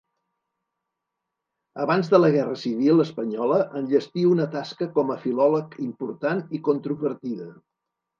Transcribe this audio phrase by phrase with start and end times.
[1.83, 7.51] Abans de la guerra civil espanyola enllestí una tasca com a filòleg important i controvertida.